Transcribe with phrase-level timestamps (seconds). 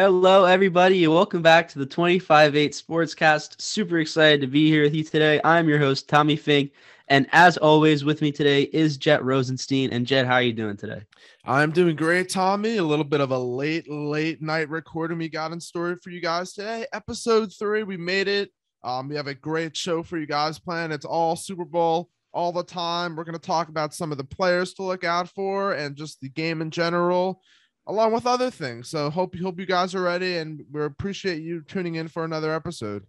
[0.00, 3.60] Hello, everybody, and welcome back to the 25 8 Sportscast.
[3.60, 5.40] Super excited to be here with you today.
[5.42, 6.70] I'm your host, Tommy Fink.
[7.08, 9.90] And as always, with me today is Jett Rosenstein.
[9.90, 11.02] And Jett, how are you doing today?
[11.44, 12.76] I'm doing great, Tommy.
[12.76, 16.20] A little bit of a late, late night recording we got in store for you
[16.20, 16.86] guys today.
[16.92, 18.52] Episode three, we made it.
[18.84, 20.92] Um, we have a great show for you guys planned.
[20.92, 23.16] It's all Super Bowl all the time.
[23.16, 26.20] We're going to talk about some of the players to look out for and just
[26.20, 27.42] the game in general
[27.88, 28.88] along with other things.
[28.88, 32.54] So hope hope you guys are ready, and we appreciate you tuning in for another
[32.54, 33.04] episode.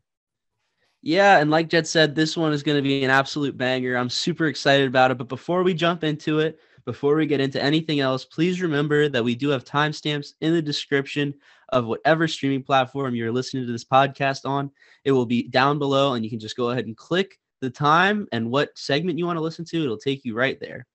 [1.01, 3.95] Yeah, and like Jett said, this one is going to be an absolute banger.
[3.95, 5.17] I'm super excited about it.
[5.17, 9.23] But before we jump into it, before we get into anything else, please remember that
[9.23, 11.33] we do have timestamps in the description
[11.69, 14.71] of whatever streaming platform you're listening to this podcast on.
[15.05, 18.27] It will be down below, and you can just go ahead and click the time
[18.31, 19.83] and what segment you want to listen to.
[19.83, 20.85] It'll take you right there.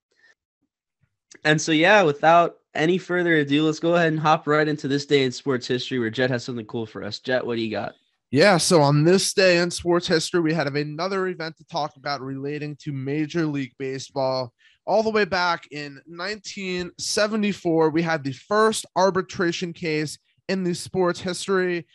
[1.44, 5.06] And so, yeah, without any further ado, let's go ahead and hop right into this
[5.06, 7.18] day in sports history where Jett has something cool for us.
[7.18, 7.94] Jett, what do you got?
[8.30, 12.20] Yeah, so on this day in sports history, we had another event to talk about
[12.20, 14.52] relating to Major League Baseball.
[14.86, 21.20] All the way back in 1974, we had the first arbitration case in the sports
[21.20, 21.86] history.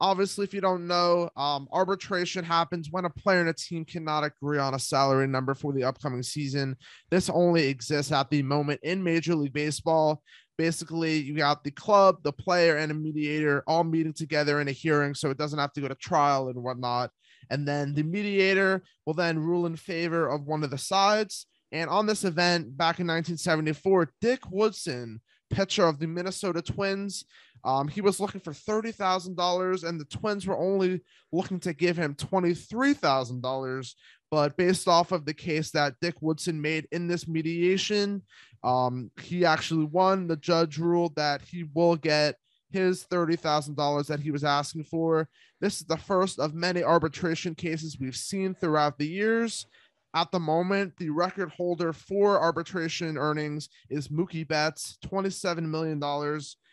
[0.00, 4.22] Obviously, if you don't know, um, arbitration happens when a player and a team cannot
[4.22, 6.76] agree on a salary number for the upcoming season.
[7.10, 10.22] This only exists at the moment in Major League Baseball.
[10.56, 14.72] Basically, you got the club, the player, and a mediator all meeting together in a
[14.72, 17.10] hearing, so it doesn't have to go to trial and whatnot.
[17.50, 21.46] And then the mediator will then rule in favor of one of the sides.
[21.72, 27.24] And on this event back in 1974, Dick Woodson, pitcher of the Minnesota Twins,
[27.64, 31.00] um, he was looking for thirty thousand dollars, and the Twins were only
[31.32, 33.96] looking to give him twenty three thousand dollars.
[34.30, 38.22] But based off of the case that Dick Woodson made in this mediation,
[38.62, 40.26] um, he actually won.
[40.26, 42.36] The judge ruled that he will get
[42.70, 45.28] his thirty thousand dollars that he was asking for.
[45.60, 49.66] This is the first of many arbitration cases we've seen throughout the years.
[50.14, 56.00] At the moment, the record holder for arbitration earnings is Mookie Betts, $27 million.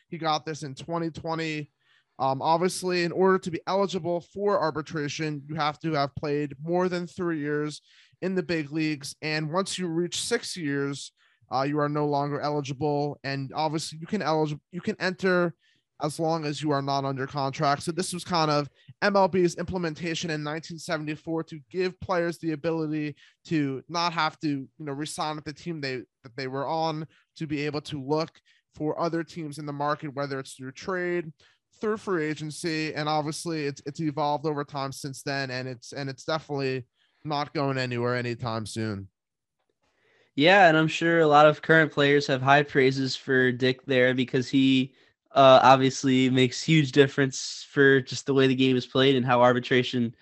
[0.08, 1.70] He got this in 2020.
[2.18, 6.88] Um, obviously, in order to be eligible for arbitration, you have to have played more
[6.88, 7.82] than three years
[8.22, 9.16] in the big leagues.
[9.22, 11.12] And once you reach six years,
[11.52, 13.20] uh, you are no longer eligible.
[13.24, 15.54] And obviously, you can eligible you can enter
[16.02, 17.84] as long as you are not under contract.
[17.84, 18.70] So this was kind of
[19.02, 23.16] MLB's implementation in 1974 to give players the ability
[23.46, 27.08] to not have to, you know, resign with the team they that they were on,
[27.38, 28.32] to be able to look
[28.76, 31.32] for other teams in the market, whether it's through trade,
[31.80, 36.10] through free agency, and obviously it's it's evolved over time since then, and it's and
[36.10, 36.86] it's definitely
[37.24, 39.08] not going anywhere anytime soon.
[40.36, 44.14] Yeah, and I'm sure a lot of current players have high praises for Dick there
[44.14, 44.94] because he
[45.32, 49.42] uh, obviously makes huge difference for just the way the game is played and how
[49.42, 50.14] arbitration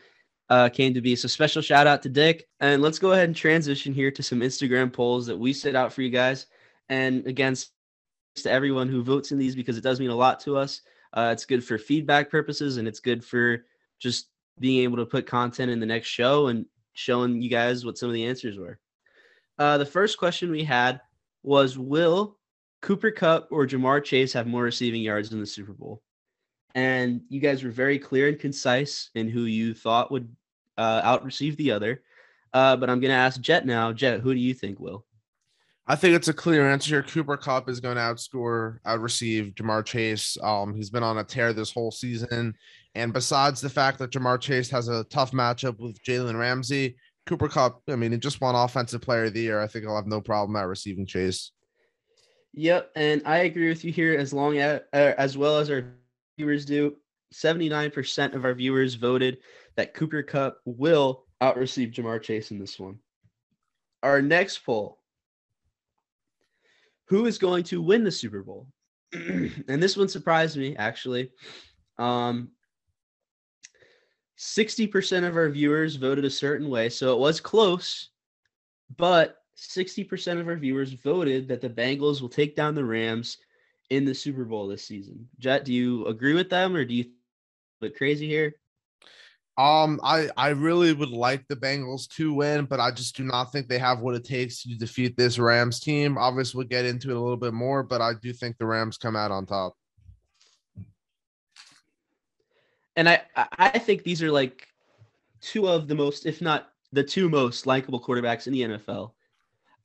[0.50, 1.16] uh, came to be.
[1.16, 2.48] So special shout out to Dick.
[2.60, 5.92] And let's go ahead and transition here to some Instagram polls that we set out
[5.92, 6.46] for you guys.
[6.90, 7.56] And again,
[8.36, 10.82] to everyone who votes in these because it does mean a lot to us.
[11.14, 13.66] Uh, it's good for feedback purposes and it's good for
[14.00, 14.30] just
[14.60, 18.10] being able to put content in the next show and showing you guys what some
[18.10, 18.80] of the answers were.
[19.60, 21.00] Uh, the first question we had
[21.44, 22.38] was Will
[22.82, 26.02] Cooper Kupp or Ja'Marr Chase have more receiving yards in the Super Bowl?
[26.76, 30.36] And you guys were very clear and concise in who you thought would
[30.78, 32.02] uh, out receive the other.
[32.52, 33.94] Uh, but I'm going to ask Jett now.
[33.94, 35.06] Jett, who do you think will?
[35.86, 37.04] I think it's a clear answer here.
[37.04, 40.38] Cooper Kupp is going to outscore, outreceive Ja'Marr Chase.
[40.42, 42.54] Um, he's been on a tear this whole season.
[42.96, 46.96] And besides the fact that Ja'Marr Chase has a tough matchup with Jalen Ramsey,
[47.26, 49.60] Cooper Kupp, I mean, he just won Offensive Player of the Year.
[49.60, 51.52] I think I'll have no problem at receiving Chase.
[52.54, 54.18] Yep, and I agree with you here.
[54.18, 55.96] As long as, uh, as well as our
[56.38, 56.96] viewers do,
[57.32, 59.40] seventy nine percent of our viewers voted
[59.76, 63.00] that Cooper Kupp will outreceive Ja'Marr Chase in this one.
[64.04, 65.00] Our next poll
[67.06, 68.68] who is going to win the Super Bowl?
[69.14, 71.32] and this one surprised me actually.
[71.98, 72.50] Um,
[74.40, 78.10] 60% of our viewers voted a certain way, so it was close,
[78.98, 83.38] but 60% of our viewers voted that the Bengals will take down the Rams
[83.90, 85.28] in the Super Bowl this season.
[85.40, 87.06] Jett, do you agree with them or do you
[87.80, 88.56] look crazy here?
[89.56, 93.52] Um, I I really would like the Bengals to win, but I just do not
[93.52, 96.18] think they have what it takes to defeat this Rams team.
[96.18, 98.98] Obviously, we'll get into it a little bit more, but I do think the Rams
[98.98, 99.76] come out on top.
[102.96, 104.68] And I I think these are like
[105.40, 109.12] two of the most, if not the two most likable quarterbacks in the NFL.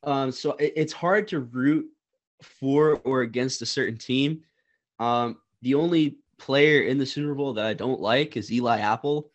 [0.03, 1.87] Um, so it, it's hard to root
[2.43, 4.43] for or against a certain team.
[4.99, 9.31] Um, the only player in the Super Bowl that I don't like is Eli Apple.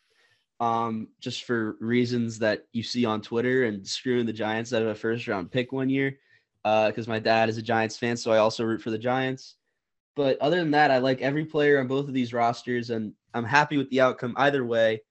[0.63, 4.88] Um, just for reasons that you see on Twitter and screwing the Giants out of
[4.88, 6.18] a first round pick one year.
[6.63, 9.56] Because uh, my dad is a Giants fan, so I also root for the Giants.
[10.15, 13.44] But other than that, I like every player on both of these rosters, and I'm
[13.44, 15.01] happy with the outcome either way.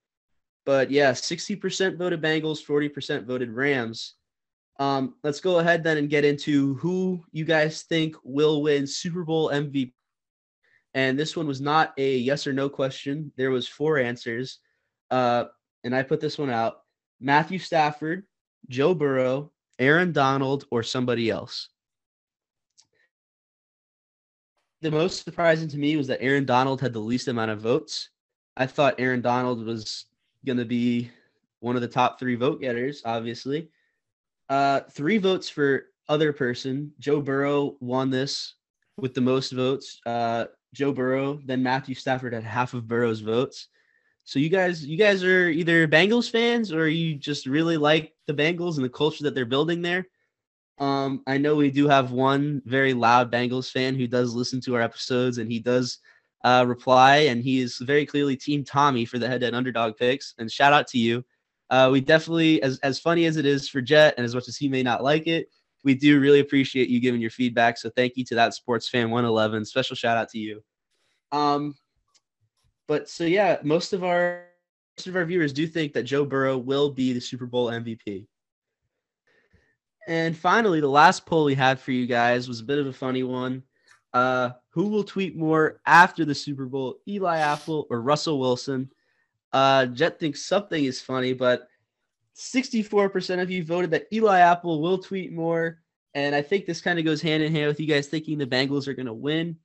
[0.64, 4.14] But yeah, 60% voted Bengals, 40% voted Rams.
[4.78, 9.24] Um, let's go ahead then and get into who you guys think will win Super
[9.24, 9.92] Bowl MVP.
[10.94, 13.32] And this one was not a yes or no question.
[13.36, 14.60] There was four answers.
[15.12, 15.44] Uh,
[15.84, 16.80] and I put this one out.
[17.20, 18.24] Matthew Stafford,
[18.68, 21.68] Joe Burrow, Aaron Donald, or somebody else.
[24.80, 28.08] The most surprising to me was that Aaron Donald had the least amount of votes.
[28.56, 30.06] I thought Aaron Donald was
[30.44, 31.10] going to be
[31.60, 33.68] one of the top three vote getters, obviously.
[34.48, 36.92] Uh, three votes for other person.
[36.98, 38.54] Joe Burrow won this
[38.96, 40.00] with the most votes.
[40.04, 43.68] Uh, Joe Burrow, then Matthew Stafford had half of Burrow's votes.
[44.24, 48.34] So you guys, you guys are either Bengals fans or you just really like the
[48.34, 50.06] Bengals and the culture that they're building there.
[50.78, 54.74] Um, I know we do have one very loud Bengals fan who does listen to
[54.74, 55.98] our episodes and he does
[56.44, 60.34] uh, reply, and he is very clearly Team Tommy for the head-to-head underdog picks.
[60.38, 61.24] And shout out to you.
[61.70, 64.56] Uh, we definitely, as as funny as it is for Jett, and as much as
[64.56, 65.48] he may not like it,
[65.84, 67.78] we do really appreciate you giving your feedback.
[67.78, 69.64] So thank you to that sports fan 111.
[69.64, 70.62] Special shout out to you.
[71.30, 71.74] Um,
[72.92, 74.44] but so yeah, most of our
[74.98, 78.26] most of our viewers do think that Joe Burrow will be the Super Bowl MVP.
[80.06, 82.92] And finally, the last poll we had for you guys was a bit of a
[82.92, 83.62] funny one.
[84.12, 88.90] Uh, who will tweet more after the Super Bowl, Eli Apple or Russell Wilson?
[89.54, 91.68] Uh, Jett thinks something is funny, but
[92.36, 95.78] 64% of you voted that Eli Apple will tweet more.
[96.12, 98.46] And I think this kind of goes hand in hand with you guys thinking the
[98.46, 99.56] Bengals are going to win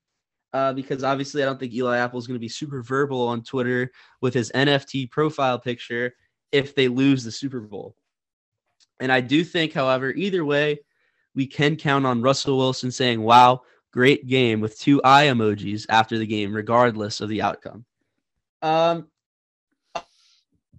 [0.57, 3.43] uh, because obviously I don't think Eli Apple is going to be super verbal on
[3.43, 6.15] Twitter with his NFT profile picture
[6.51, 7.95] if they lose the Super Bowl.
[8.99, 10.79] And I do think, however, either way,
[11.35, 13.61] we can count on Russell Wilson saying, wow,
[13.93, 17.85] great game with two eye emojis after the game, regardless of the outcome.
[18.63, 19.09] Um,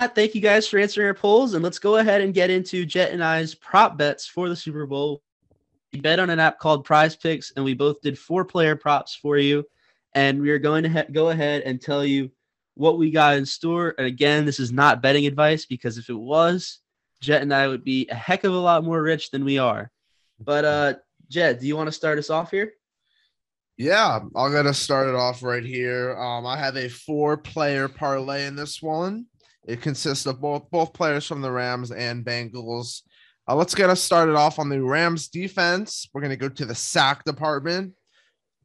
[0.01, 3.13] thank you guys for answering our polls, and let's go ahead and get into Jett
[3.13, 5.23] and I's prop bets for the Super Bowl
[5.93, 9.15] we bet on an app called Prize Picks, and we both did four player props
[9.15, 9.65] for you.
[10.15, 12.31] And we are going to ha- go ahead and tell you
[12.75, 13.95] what we got in store.
[13.99, 16.79] And again, this is not betting advice because if it was,
[17.21, 19.91] Jett and I would be a heck of a lot more rich than we are.
[20.41, 20.95] But uh,
[21.29, 22.73] Jett, do you want to start us off here?
[23.77, 26.19] Yeah, I'm gonna start it off right here.
[26.19, 29.27] Um, I have a four-player parlay in this one.
[29.69, 33.03] It consists of both both players from the Rams and Bengals.
[33.49, 36.07] Uh, let's get us started off on the Rams defense.
[36.13, 37.95] We're going to go to the sack department.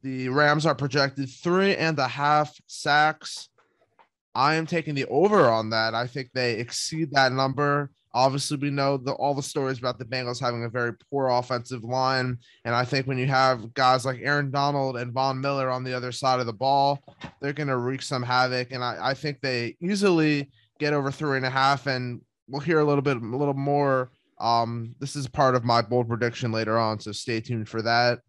[0.02, 3.48] The Rams are projected three and a half sacks.
[4.34, 5.94] I am taking the over on that.
[5.94, 7.92] I think they exceed that number.
[8.12, 11.82] Obviously, we know the, all the stories about the Bengals having a very poor offensive
[11.82, 12.36] line.
[12.66, 15.94] And I think when you have guys like Aaron Donald and Von Miller on the
[15.94, 17.02] other side of the ball,
[17.40, 18.70] they're going to wreak some havoc.
[18.72, 21.86] And I, I think they easily get over three and a half.
[21.86, 24.10] And we'll hear a little bit, a little more
[24.44, 28.20] um, this is part of my bold prediction later on, so stay tuned for that.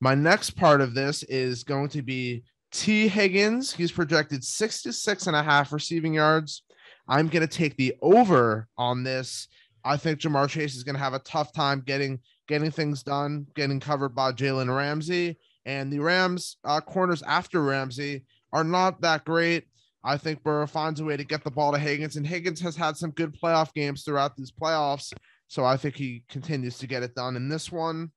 [0.00, 2.42] My next part of this is going to be
[2.72, 3.72] Tee Higgins.
[3.72, 6.64] He's projected 66 and a half receiving yards.
[7.08, 9.46] I'm going to take the over on this.
[9.84, 13.46] I think Ja'Marr Chase is going to have a tough time getting getting things done,
[13.54, 15.38] getting covered by Jalen Ramsey.
[15.64, 19.66] And the Rams uh, corners after Ramsey are not that great.
[20.04, 22.74] I think Burrow finds a way to get the ball to Higgins, and Higgins has
[22.74, 25.12] had some good playoff games throughout these playoffs.
[25.52, 28.10] So I think he continues to get it done in this one.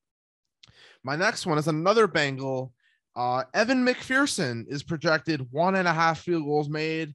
[1.04, 2.72] My next one is another Bengal.
[3.14, 7.14] Uh, Evan McPherson is projected one and a half field goals made.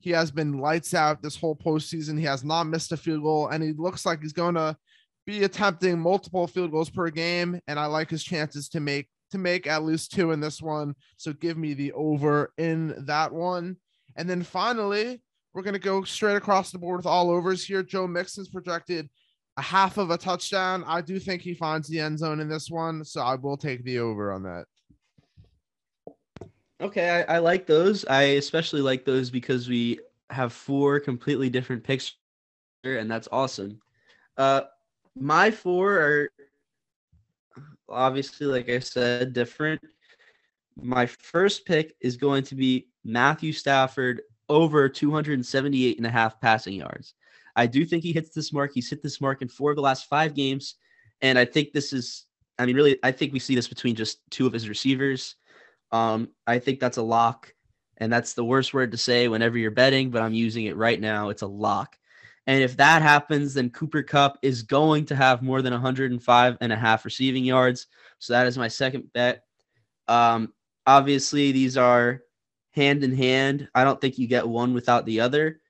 [0.00, 2.18] He has been lights out this whole postseason.
[2.18, 4.76] He has not missed a field goal, and he looks like he's going to
[5.24, 7.60] be attempting multiple field goals per game.
[7.68, 10.96] And I like his chances to make to make at least two in this one.
[11.16, 13.76] So give me the over in that one.
[14.16, 15.22] And then finally,
[15.54, 17.84] we're going to go straight across the board with all overs here.
[17.84, 19.08] Joe Mixon's projected
[19.60, 20.82] a half of a touchdown.
[20.86, 23.84] I do think he finds the end zone in this one, so I will take
[23.84, 24.64] the over on that.
[26.80, 28.06] Okay, I, I like those.
[28.06, 30.00] I especially like those because we
[30.30, 32.14] have four completely different picks,
[32.84, 33.78] and that's awesome.
[34.38, 34.62] Uh,
[35.14, 36.30] my four are
[37.86, 39.82] obviously, like I said, different.
[40.80, 46.76] My first pick is going to be Matthew Stafford over 278 and a half passing
[46.76, 47.12] yards.
[47.60, 48.72] I do think he hits this mark.
[48.72, 50.76] He's hit this mark in four of the last five games.
[51.20, 52.24] And I think this is,
[52.58, 55.36] I mean, really, I think we see this between just two of his receivers.
[55.92, 57.52] Um, I think that's a lock.
[57.98, 60.98] And that's the worst word to say whenever you're betting, but I'm using it right
[60.98, 61.28] now.
[61.28, 61.98] It's a lock.
[62.46, 66.72] And if that happens, then Cooper Kupp is going to have more than 105 and
[66.72, 67.88] a half receiving yards.
[68.20, 69.44] So that is my second bet.
[70.08, 70.54] Um,
[70.86, 72.22] obviously, these are
[72.70, 73.68] hand in hand.
[73.74, 75.60] I don't think you get one without the other.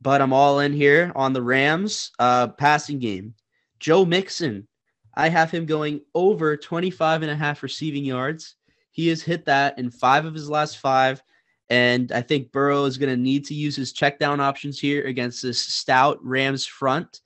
[0.00, 3.34] But I'm all in here on the Rams uh, passing game.
[3.78, 4.68] Joe Mixon,
[5.14, 8.56] I have him going over 25 and a half receiving yards.
[8.90, 11.22] He has hit that in five of his last five.
[11.70, 15.04] And I think Burrow is going to need to use his check down options here
[15.04, 17.20] against this stout Rams front.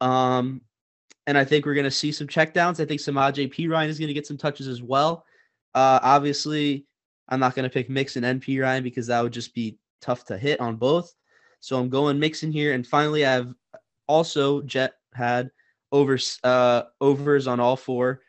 [0.00, 0.60] Um,
[1.26, 2.80] and I think we're going to see some check downs.
[2.80, 5.24] I think Samaje Perine is going to get some touches as well.
[5.74, 6.86] Uh, obviously,
[7.28, 10.36] I'm not going to pick Mixon and Perine because that would just be tough to
[10.36, 11.14] hit on both.
[11.60, 12.72] So I'm going Mixon here.
[12.72, 13.54] And finally, I've
[14.08, 15.50] also Jett had
[15.92, 18.22] overs uh, overs on all four.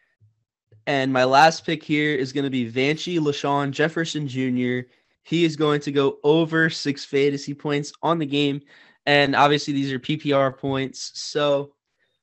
[0.87, 4.87] And my last pick here is going to be Vanchi LaShawn Jefferson Jr.
[5.23, 8.61] He is going to go over six fantasy points on the game.
[9.05, 11.11] And obviously, these are PPR points.
[11.13, 11.73] So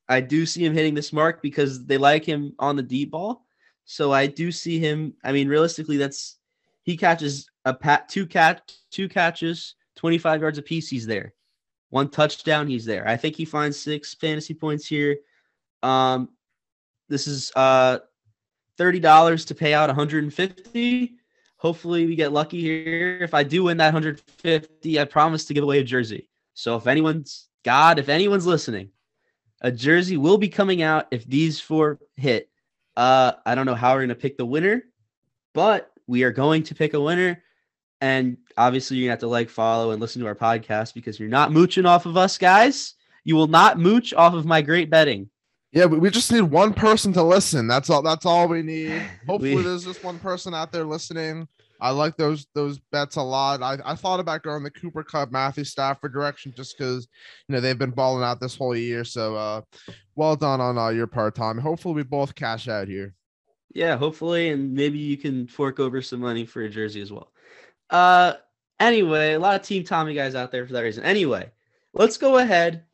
[0.08, 3.44] I do see him hitting this mark because they like him on the deep ball.
[3.84, 5.14] So I do see him.
[5.24, 6.38] I mean, realistically, that's
[6.82, 10.88] he catches a pat two cat two catches, 25 yards apiece.
[10.88, 11.34] He's there.
[11.90, 13.06] One touchdown, he's there.
[13.06, 15.16] I think he finds six fantasy points here.
[15.82, 16.30] Um,
[17.08, 17.98] this is uh
[18.78, 21.14] $30 to pay out 150.
[21.56, 23.18] Hopefully we get lucky here.
[23.20, 26.28] If I do win that 150, I promise to give away a jersey.
[26.54, 28.90] So if anyone's God, if anyone's listening,
[29.62, 32.48] a jersey will be coming out if these four hit.
[32.96, 34.84] Uh, I don't know how we're gonna pick the winner,
[35.54, 37.42] but we are going to pick a winner.
[38.00, 41.28] And obviously, you're gonna have to like, follow, and listen to our podcast because you're
[41.28, 42.94] not mooching off of us, guys.
[43.24, 45.28] You will not mooch off of my great betting.
[45.72, 47.66] Yeah, we just need one person to listen.
[47.66, 48.02] That's all.
[48.02, 49.02] That's all we need.
[49.26, 51.46] Hopefully, we, there's just one person out there listening.
[51.80, 53.62] I like those those bets a lot.
[53.62, 57.06] I, I thought about going the Cooper Kupp, Matthew Stafford direction just because
[57.46, 59.04] you know they've been balling out this whole year.
[59.04, 59.60] So uh,
[60.16, 61.58] well done on uh, your part, Tom.
[61.58, 63.14] Hopefully, we both cash out here.
[63.74, 67.30] Yeah, hopefully, and maybe you can fork over some money for a jersey as well.
[67.90, 68.34] Uh,
[68.80, 71.04] anyway, a lot of Team Tommy guys out there for that reason.
[71.04, 71.50] Anyway,
[71.92, 72.84] let's go ahead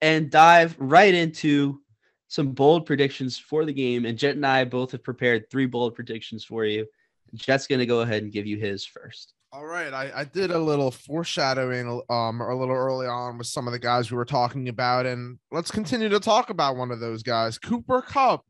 [0.00, 1.80] and dive right into
[2.28, 4.04] some bold predictions for the game.
[4.04, 6.86] And Jett and I both have prepared three bold predictions for you.
[7.34, 9.34] Jett's going to go ahead and give you his first.
[9.54, 13.66] All right, I, I did a little foreshadowing um a little early on with some
[13.66, 17.00] of the guys we were talking about, and let's continue to talk about one of
[17.00, 18.46] those guys, Cooper Kupp.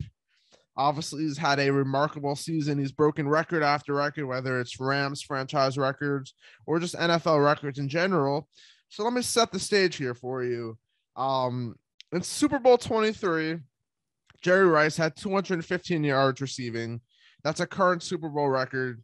[0.76, 2.78] Obviously, he's had a remarkable season.
[2.78, 6.34] He's broken record after record, whether it's Rams franchise records
[6.66, 8.48] or just NFL records in general.
[8.88, 10.78] So let me set the stage here for you.
[11.16, 11.76] Um,
[12.12, 13.58] in Super Bowl 23,
[14.40, 17.00] Jerry Rice had 215 yards receiving.
[17.44, 19.02] That's a current Super Bowl record.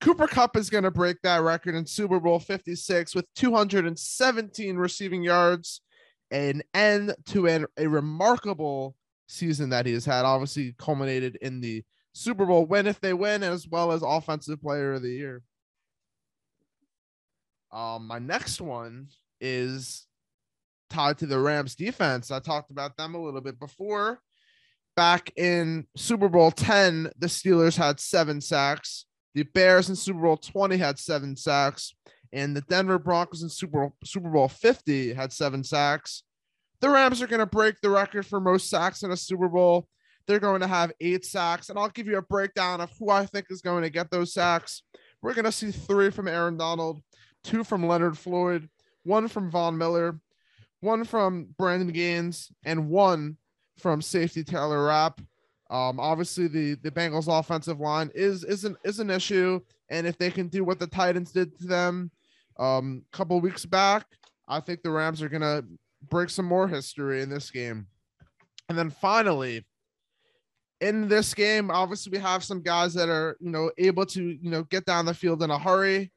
[0.00, 5.22] Cooper Kupp is going to break that record in Super Bowl 56 with 217 receiving
[5.22, 5.80] yards,
[6.30, 8.94] an end to an, a remarkable
[9.26, 10.24] season that he has had.
[10.24, 14.94] Obviously, culminated in the Super Bowl win if they win, as well as Offensive Player
[14.94, 15.42] of the Year.
[17.72, 19.08] Um, my next one
[19.40, 20.06] is
[20.90, 22.30] tied to the Rams defense.
[22.30, 24.20] I talked about them a little bit before
[24.96, 29.06] back in Super Bowl 10, the Steelers had seven sacks.
[29.34, 31.94] The Bears in Super Bowl 20 had seven sacks.
[32.32, 36.24] And the Denver Broncos in Super Super Bowl 50 had seven sacks.
[36.84, 39.88] The Rams are going to break the record for most sacks in a Super Bowl.
[40.26, 41.70] They're going to have eight sacks.
[41.70, 44.34] And I'll give you a breakdown of who I think is going to get those
[44.34, 44.82] sacks.
[45.22, 47.00] We're going to see three from Aaron Donald,
[47.42, 48.68] two from Leonard Floyd,
[49.02, 50.20] one from Von Miller,
[50.80, 53.38] one from Brandon Gaines, and one
[53.78, 55.22] from safety Taylor Rapp.
[55.70, 60.18] Um, obviously, the the Bengals' offensive line is is an is an issue, and if
[60.18, 62.10] they can do what the Titans did to them
[62.58, 64.04] um, a couple weeks back,
[64.46, 65.62] I think the Rams are gonna
[66.08, 67.86] break some more history in this game.
[68.68, 69.64] And then finally,
[70.80, 74.50] in this game, obviously we have some guys that are you know able to you
[74.50, 76.12] know get down the field in a hurry.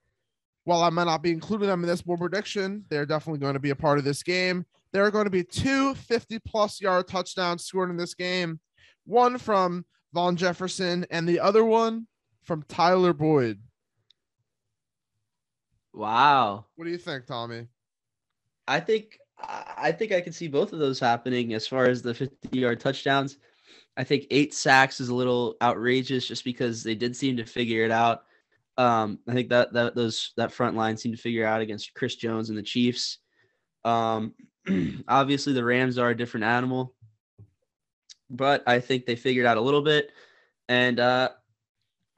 [0.64, 3.60] While I might not be including them in this bold prediction, they're definitely going to
[3.60, 4.66] be a part of this game.
[4.92, 8.60] There are going to be two 50 plus yard touchdowns scored in this game
[9.08, 12.08] one from Van Jefferson and the other one
[12.44, 13.60] from Tyler Boyd.
[15.94, 16.66] Wow.
[16.76, 17.68] What do you think, Tommy?
[18.68, 22.14] I think I think I can see both of those happening as far as the
[22.14, 23.38] 50 yard touchdowns.
[23.96, 27.84] I think eight sacks is a little outrageous just because they did seem to figure
[27.84, 28.24] it out.
[28.78, 32.16] Um, I think that that those that front line seemed to figure out against Chris
[32.16, 33.18] Jones and the Chiefs.
[33.84, 34.34] Um,
[35.08, 36.94] obviously, the Rams are a different animal,
[38.30, 40.12] but I think they figured out a little bit.
[40.70, 41.30] And uh,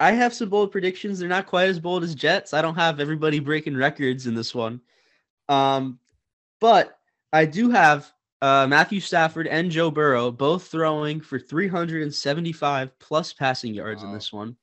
[0.02, 1.20] I have some bold predictions.
[1.20, 2.54] They're not quite as bold as Jets.
[2.54, 4.82] I don't have everybody breaking records in this one.
[5.48, 6.00] Um,
[6.60, 6.99] but
[7.32, 13.74] I do have uh, Matthew Stafford and Joe Burrow both throwing for 375 plus passing
[13.74, 14.10] yards wow.
[14.10, 14.56] in this one.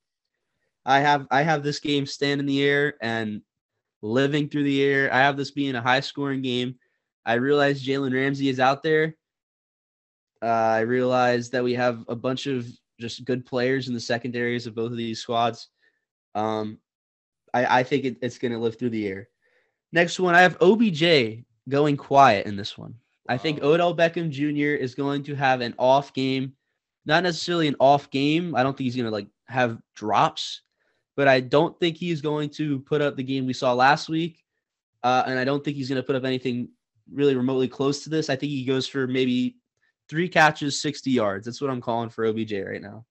[0.84, 3.42] I have I have this game stand in the air and
[4.02, 5.12] living through the air.
[5.12, 6.76] I have this being a high scoring game.
[7.24, 9.16] I realize Jalen Ramsey is out there.
[10.40, 12.66] Uh, I realize that we have a bunch of
[13.00, 15.68] just good players in the secondaries of both of these squads.
[16.34, 16.78] Um,
[17.52, 19.28] I, I think it, it's going to live through the air.
[19.92, 22.94] Next one, I have OBJ going quiet in this one.
[23.28, 24.80] I think Odell Beckham Jr.
[24.80, 26.52] is going to have an off game,
[27.04, 28.54] not necessarily an off game.
[28.54, 30.62] I don't think he's going to like have drops,
[31.16, 34.44] but I don't think he's going to put up the game we saw last week.
[35.02, 36.68] Uh, and I don't think he's going to put up anything
[37.12, 38.30] really remotely close to this.
[38.30, 39.56] I think he goes for maybe
[40.08, 41.44] three catches, 60 yards.
[41.44, 43.04] That's what I'm calling for OBJ right now.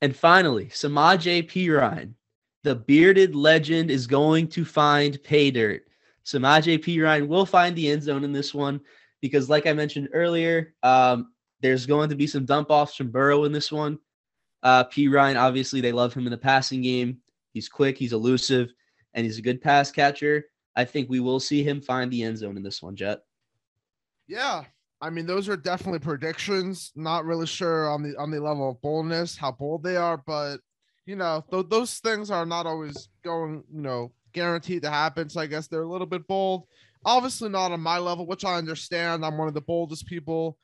[0.00, 2.14] And finally, Samaje Perine,
[2.64, 5.84] the bearded legend, is going to find pay dirt.
[6.24, 8.80] Samaje Perine will find the end zone in this one
[9.20, 13.44] because, like I mentioned earlier, um, there's going to be some dump offs from Burrow
[13.44, 13.98] in this one.
[14.62, 17.18] Uh, Perine, obviously, they love him in the passing game.
[17.52, 18.72] He's quick, he's elusive,
[19.14, 20.46] and he's a good pass catcher.
[20.76, 23.20] I think we will see him find the end zone in this one, Jett.
[24.26, 24.64] Yeah,
[25.00, 26.92] I mean those are definitely predictions.
[26.94, 30.58] Not really sure on the on the level of boldness, how bold they are, but
[31.04, 35.28] you know th- those things are not always going, you know, guaranteed to happen.
[35.28, 36.66] So I guess they're a little bit bold.
[37.04, 39.24] Obviously not on my level, which I understand.
[39.24, 40.56] I'm one of the boldest people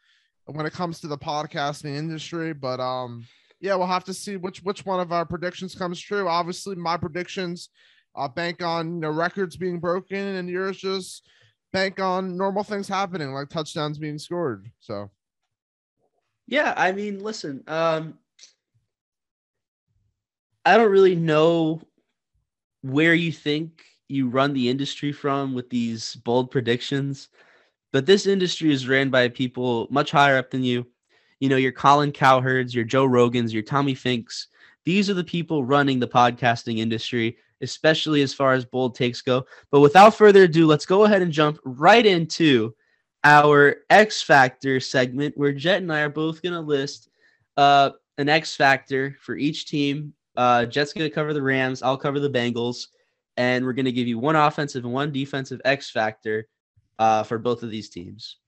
[0.46, 3.26] when it comes to the podcasting industry, but um
[3.60, 6.28] yeah, we'll have to see which which one of our predictions comes true.
[6.28, 7.70] Obviously, my predictions
[8.14, 11.26] uh, bank on you know records being broken, and yours just
[11.72, 14.70] bank on normal things happening, like touchdowns being scored.
[14.80, 15.10] So,
[16.46, 18.18] yeah, I mean, listen, um,
[20.64, 21.82] I don't really know
[22.82, 27.28] where you think you run the industry from with these bold predictions,
[27.92, 30.86] but this industry is ran by people much higher up than you.
[31.40, 34.48] You know, your Colin Cowherds, your Joe Rogans, your Tommy Finks.
[34.84, 39.44] These are the people running the podcasting industry especially as far as bold takes go.
[39.70, 42.74] But without further ado, let's go ahead and jump right into
[43.24, 47.08] our X Factor segment where Jett and I are both going to list
[47.56, 50.14] uh, an X Factor for each team.
[50.38, 52.86] Uh, Jett's going to cover the Rams, I'll cover the Bengals,
[53.36, 56.48] and we're going to give you one offensive and one defensive X Factor
[56.98, 58.38] uh, for both of these teams.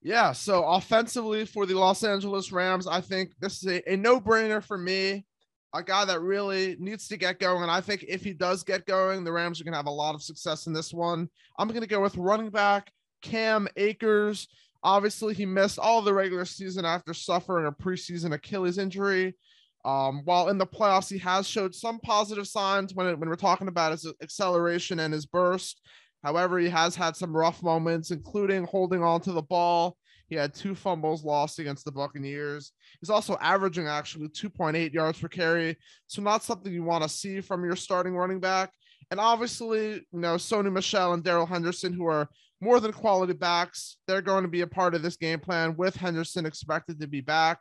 [0.00, 4.18] Yeah, so offensively for the Los Angeles Rams, I think this is a, a no
[4.18, 5.26] brainer for me
[5.74, 7.62] a guy that really needs to get going.
[7.62, 9.90] And I think if he does get going, the Rams are going to have a
[9.90, 11.28] lot of success in this one.
[11.58, 12.90] I'm going to go with running back
[13.22, 14.48] Cam Akers.
[14.82, 19.36] Obviously, he missed all the regular season after suffering a preseason Achilles injury.
[19.84, 23.36] Um, while in the playoffs, he has showed some positive signs when, it, when we're
[23.36, 25.80] talking about his acceleration and his burst.
[26.22, 29.96] However, he has had some rough moments, including holding on to the ball
[30.30, 32.72] he had two fumbles lost against the Buccaneers.
[33.00, 35.76] He's also averaging actually 2.8 yards per carry.
[36.06, 38.70] So not something you want to see from your starting running back.
[39.10, 42.28] And obviously, you know, Sony Michel and Darrell Henderson, who are
[42.60, 45.96] more than quality backs, they're going to be a part of this game plan with
[45.96, 47.58] Henderson expected to be back.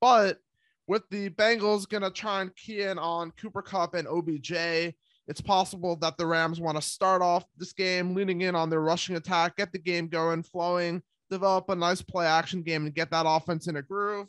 [0.00, 0.38] But
[0.86, 4.94] with the Bengals going to try and key in on Cooper Kupp and OBJ,
[5.28, 8.80] it's possible that the Rams want to start off this game leaning in on their
[8.80, 13.10] rushing attack, get the game going, flowing, develop a nice play action game and get
[13.10, 14.28] that offense in a groove.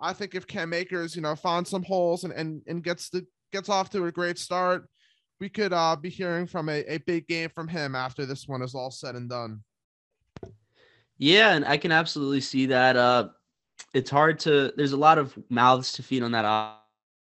[0.00, 3.26] I think if Cam Akers, you know, finds some holes and and, and gets the
[3.52, 4.88] gets off to a great start,
[5.40, 8.62] we could uh, be hearing from a, a big game from him after this one
[8.62, 9.62] is all said and done.
[11.18, 12.96] Yeah, and I can absolutely see that.
[12.96, 13.28] Uh,
[13.94, 14.72] it's hard to.
[14.76, 16.76] There's a lot of mouths to feed on that.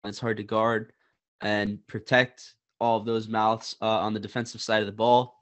[0.05, 0.93] It's hard to guard
[1.41, 5.35] and protect all of those mouths uh, on the defensive side of the ball.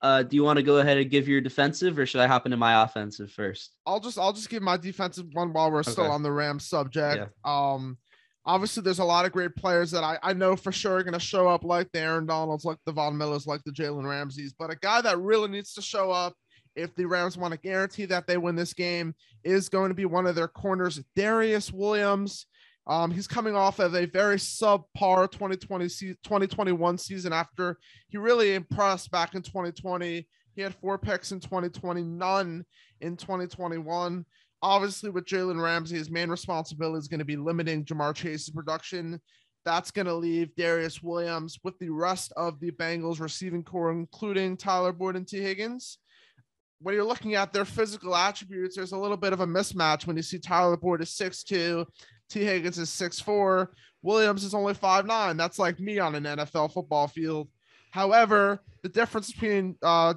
[0.00, 2.44] Uh, do you want to go ahead and give your defensive, or should I hop
[2.44, 3.76] into my offensive first?
[3.86, 5.92] I'll just I'll just give my defensive one while we're okay.
[5.92, 7.30] still on the Rams subject.
[7.44, 7.72] Yeah.
[7.74, 7.98] Um,
[8.44, 11.12] obviously there's a lot of great players that I, I know for sure are going
[11.12, 14.54] to show up like the Aaron Donalds, like the Von Millers, like the Jalen Ramseys.
[14.58, 16.34] But a guy that really needs to show up
[16.76, 20.04] if the Rams want to guarantee that they win this game is going to be
[20.04, 22.46] one of their corners, Darious Williams.
[22.86, 29.10] Um, he's coming off of a very subpar 2020 2021 season after he really impressed
[29.10, 30.26] back in 2020.
[30.54, 32.64] He had four picks in 2020, none
[33.00, 34.24] in 2021.
[34.62, 39.20] Obviously, with Jalen Ramsey, his main responsibility is going to be limiting Ja'Marr Chase's production.
[39.64, 44.56] That's going to leave Darious Williams with the rest of the Bengals receiving corps, including
[44.56, 45.98] Tyler Boyd and Tee Higgins.
[46.82, 50.16] When you're looking at their physical attributes, there's a little bit of a mismatch when
[50.16, 51.86] you see Tyler Boyd is 6'2,
[52.32, 53.72] Tee Higgins is six four.
[54.00, 55.36] Williams is only five nine.
[55.36, 57.48] That's like me on an NFL football field.
[57.90, 60.14] However, the difference between uh,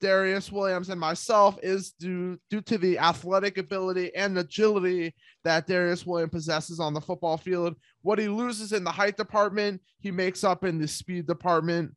[0.00, 6.06] Darious Williams and myself is due due to the athletic ability and agility that Darious
[6.06, 7.74] Williams possesses on the football field.
[8.02, 11.92] What he loses in the height department, he makes up in the speed department.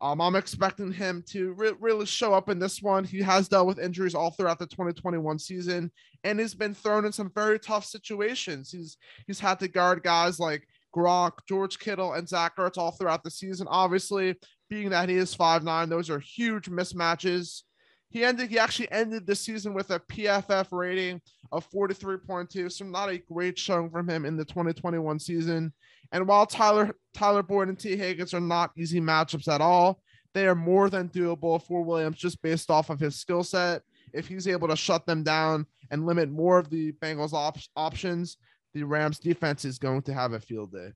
[0.00, 3.04] Um, I'm expecting him to re- really show up in this one.
[3.04, 5.90] He has dealt with injuries all throughout the 2021 season,
[6.22, 8.70] and he's been thrown in some very tough situations.
[8.70, 13.24] He's he's had to guard guys like Gronk, George Kittle, and Zach Ertz all throughout
[13.24, 13.66] the season.
[13.68, 14.36] Obviously,
[14.70, 17.62] being that he is five nine, those are huge mismatches.
[18.10, 18.50] He ended.
[18.50, 23.58] He actually ended the season with a PFF rating of 43.2, so not a great
[23.58, 25.72] showing from him in the 2021 season.
[26.12, 30.00] And while Tyler Tyler Boyd and Tee Higgins are not easy matchups at all,
[30.34, 33.82] they are more than doable for Williams just based off of his skill set.
[34.12, 38.38] If he's able to shut them down and limit more of the Bengals op- options,
[38.72, 40.92] the Rams defense is going to have a field day.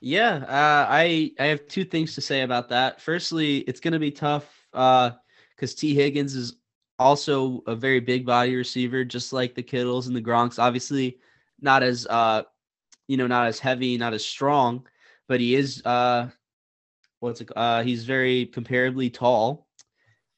[0.00, 3.00] Yeah, uh, I I have two things to say about that.
[3.00, 5.12] Firstly, it's going to be tough because
[5.62, 6.56] uh, Tee Higgins is
[6.98, 10.58] also a very big body receiver, just like the Kittles and the Gronks.
[10.58, 11.18] Obviously,
[11.60, 12.42] not as uh,
[13.12, 14.86] you know, not as heavy, not as strong,
[15.28, 16.30] but he is uh,
[17.20, 17.50] what's it?
[17.54, 19.66] Uh, he's very comparably tall.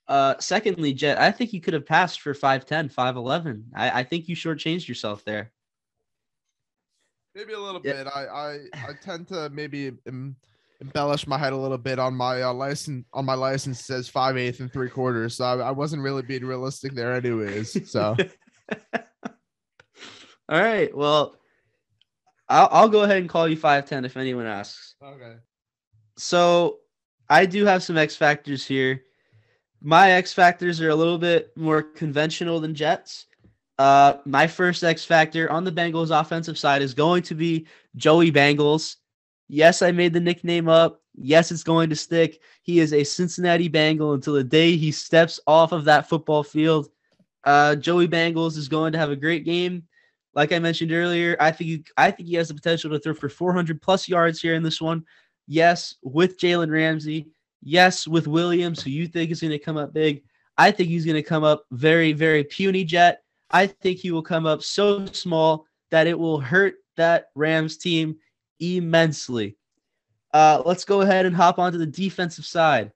[0.09, 3.63] Uh, secondly, Jett, I think you could have passed for 5'10, 5'11.
[3.77, 5.53] I, I think you shortchanged yourself there.
[7.37, 7.93] Maybe a little yeah.
[7.93, 8.07] bit.
[8.09, 10.35] I, I I tend to maybe em,
[10.81, 13.07] embellish my head a little bit on my uh, license.
[13.13, 16.45] On my license says five eighth and three quarters, so I, I wasn't really being
[16.45, 17.89] realistic there, anyways.
[17.89, 18.17] So.
[20.49, 20.95] All right.
[20.95, 21.37] Well,
[22.49, 24.95] I'll I'll go ahead and call you five ten if anyone asks.
[25.03, 25.37] Okay.
[26.17, 26.79] So
[27.29, 29.03] I do have some X factors here.
[29.81, 33.27] My X factors are a little bit more conventional than Jets.
[33.79, 38.31] Uh, my first X factor on the Bengals offensive side is going to be Joey
[38.31, 38.97] Bengals.
[39.49, 41.03] Yes, I made the nickname up.
[41.17, 42.41] Yes, it's going to stick.
[42.63, 46.89] He is a Cincinnati Bengal until the day he steps off of that football field.
[47.45, 49.85] Uh, Joey Bengals is going to have a great game.
[50.35, 53.15] Like I mentioned earlier, I think he, I think he has the potential to throw
[53.15, 55.05] for 400 plus yards here in this one.
[55.47, 57.29] Yes, with Jalen Ramsey.
[57.63, 60.23] Yes, with Williams, who you think is going to come up big.
[60.59, 63.23] I think he's going to come up very, very puny jet.
[63.51, 68.17] I think he will come up so small that it will hurt that Rams team
[68.61, 69.57] immensely.
[70.33, 72.93] Uh, let's go ahead and hop onto the defensive side.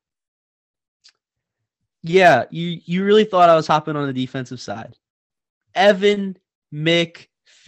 [2.03, 4.97] Yeah, you you really thought I was hopping on the defensive side.
[5.75, 6.37] Evan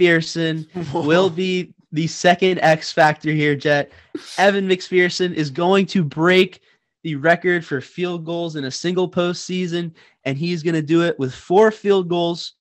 [0.01, 0.67] McPherson
[1.05, 3.91] will be the second X factor here, Jett.
[4.39, 6.61] Evan McPherson is going to break
[7.03, 9.93] the record for field goals in a single postseason,
[10.25, 12.55] and he's going to do it with four field goals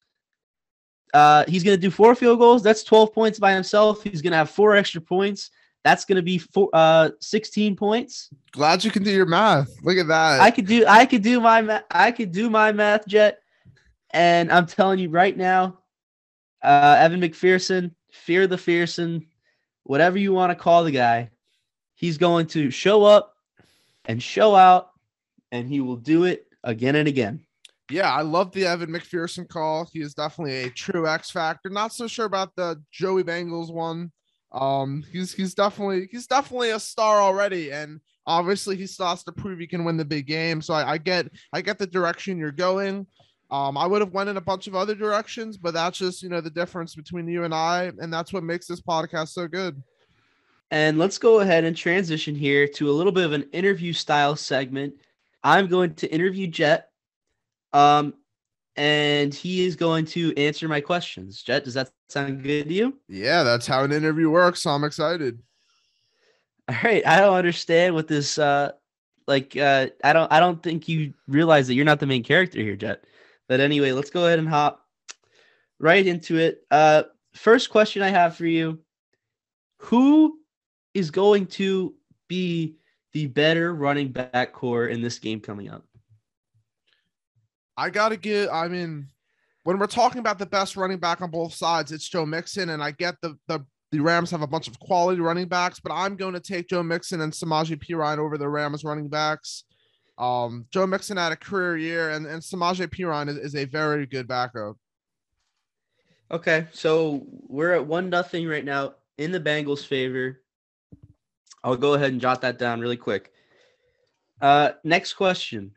[1.13, 2.63] uh, he's going to do four field goals.
[2.63, 4.03] That's 12 points by himself.
[4.03, 5.51] He's going to have four extra points.
[5.83, 8.29] That's going to be four, uh, 16 points.
[8.51, 9.69] Glad you can do your math.
[9.83, 10.41] Look at that.
[10.41, 11.83] I could do, I could do my math.
[11.89, 13.39] I could do my math, Jett.
[14.11, 15.78] And I'm telling you right now,
[16.63, 19.27] uh, Evan McPherson, fear the fearsome,
[19.83, 21.29] whatever you want to call the guy,
[21.95, 23.35] he's going to show up
[24.05, 24.91] and show out,
[25.51, 27.45] and he will do it again and again
[27.89, 29.89] yeah, I love the Evan McPherson call.
[29.91, 31.69] He is definitely a true X factor.
[31.69, 34.11] Not so sure about the Joey Bengals one.
[34.51, 39.59] Um, he's he's definitely he's definitely a star already, and obviously he has to prove
[39.59, 40.61] he can win the big game.
[40.61, 43.07] So I, I get I get the direction you're going.
[43.51, 46.29] Um, I would have went in a bunch of other directions, but that's just you
[46.29, 49.81] know the difference between you and I, and that's what makes this podcast so good.
[50.71, 54.35] And let's go ahead and transition here to a little bit of an interview style
[54.35, 54.93] segment.
[55.43, 56.89] I'm going to interview Jett
[57.73, 58.13] um,
[58.75, 61.41] and he is going to answer my questions.
[61.41, 62.97] Jett, does that sound good to you?
[63.07, 64.63] Yeah, that's how an interview works.
[64.63, 65.39] So I'm excited.
[66.67, 67.05] All right.
[67.05, 68.71] I don't understand what this uh
[69.27, 72.59] like uh I don't I don't think you realize that you're not the main character
[72.59, 73.03] here, Jett.
[73.49, 74.85] But anyway, let's go ahead and hop
[75.79, 76.61] right into it.
[76.71, 78.79] Uh first question I have for you.
[79.79, 80.39] Who
[80.93, 81.93] is going to
[82.27, 82.77] be
[83.13, 85.83] the better running back corps in this game coming up?
[87.75, 88.49] I gotta get.
[88.51, 89.07] I mean,
[89.63, 92.83] when we're talking about the best running back on both sides, it's Joe Mixon, and
[92.83, 96.15] I get the the the Rams have a bunch of quality running backs, but I'm
[96.15, 99.63] going to take Joe Mixon and Samaje Perine over the Rams running backs.
[100.19, 104.05] Um, Joe Mixon had a career year, and and Samaje Perine is, is a very
[104.05, 104.75] good backup.
[106.29, 110.41] Okay, so we're at one nothing right now in the Bengals' favor.
[111.63, 113.31] I'll go ahead and jot that down really quick.
[114.41, 115.71] Uh, next question.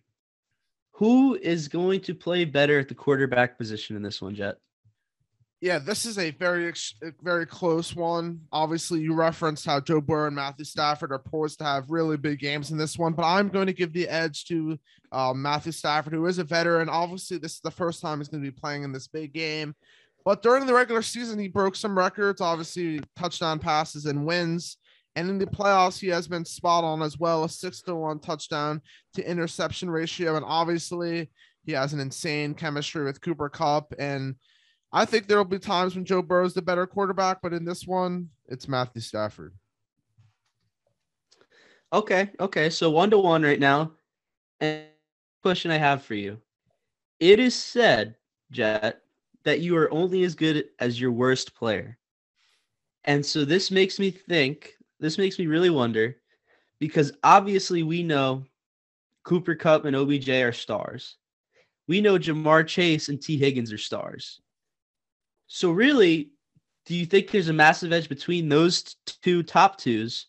[0.92, 4.58] Who is going to play better at the quarterback position in this one, Jett?
[5.62, 6.72] Yeah, this is a very
[7.22, 8.40] very close one.
[8.50, 12.40] Obviously, you referenced how Joe Burrow and Matthew Stafford are poised to have really big
[12.40, 14.76] games in this one, but I'm going to give the edge to
[15.12, 16.88] uh, Matthew Stafford, who is a veteran.
[16.88, 19.76] Obviously, this is the first time he's going to be playing in this big game.
[20.24, 24.78] But during the regular season, he broke some records, obviously, touchdown passes and wins.
[25.14, 28.18] And in the playoffs, he has been spot on as well a six to one
[28.18, 28.82] touchdown
[29.14, 30.34] to interception ratio.
[30.34, 31.30] And obviously,
[31.64, 33.94] he has an insane chemistry with Cooper Kupp.
[34.00, 34.34] And
[34.92, 37.64] I think there will be times when Joe Burrow is the better quarterback, but in
[37.64, 39.54] this one, it's Matthew Stafford.
[41.92, 42.70] Okay, okay.
[42.70, 43.92] So one to one right now.
[44.60, 44.84] And
[45.42, 46.38] question I have for you.
[47.20, 48.16] It is said,
[48.50, 49.00] Jett,
[49.44, 51.98] that you are only as good as your worst player.
[53.04, 56.16] And so this makes me think, this makes me really wonder,
[56.78, 58.44] because obviously we know
[59.24, 61.16] Cooper Kupp and OBJ are stars.
[61.88, 64.40] We know Ja'Marr Chase and Tee Higgins are stars.
[65.46, 66.30] So really,
[66.86, 70.26] do you think there's a massive edge between those two top twos,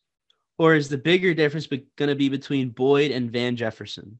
[0.57, 4.19] or is the bigger difference going to be between Boyd and Van Jefferson?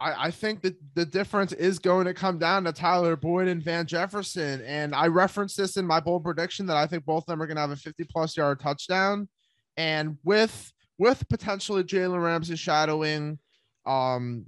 [0.00, 3.62] I, I think that the difference is going to come down to Tyler Boyd and
[3.62, 4.62] Van Jefferson.
[4.62, 7.46] And I referenced this in my bold prediction that I think both of them are
[7.46, 9.28] going to have a 50 plus yard touchdown.
[9.76, 13.38] And with with potentially Jalen Ramsey shadowing
[13.86, 14.46] um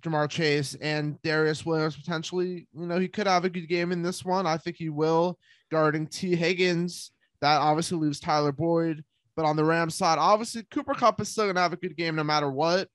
[0.00, 2.66] Ja'Marr Chase and Darious Williams potentially.
[2.74, 4.46] You know, he could have a good game in this one.
[4.46, 5.38] I think he will.
[5.70, 9.04] Guarding Tee Higgins, that obviously leaves Tyler Boyd.
[9.36, 12.16] But on the Rams side, obviously Cooper Kupp is still gonna have a good game
[12.16, 12.88] no matter what.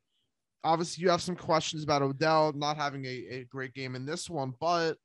[0.64, 4.30] Obviously, you have some questions about Odell not having a, a great game in this
[4.30, 4.98] one, but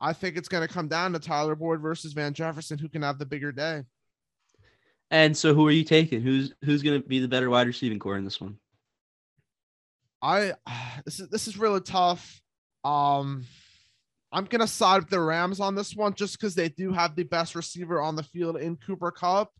[0.00, 3.18] I think it's gonna come down to Tyler Boyd versus Van Jefferson, who can have
[3.18, 3.82] the bigger day.
[5.10, 6.22] And so, who are you taking?
[6.22, 8.56] Who's who's going to be the better wide receiving corps in this one?
[10.22, 10.54] I
[11.04, 12.40] this is this is really tough.
[12.84, 13.44] Um,
[14.32, 17.24] I'm gonna side with the Rams on this one just because they do have the
[17.24, 19.52] best receiver on the field in Cooper Kupp.